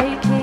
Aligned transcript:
keep, 0.00 0.33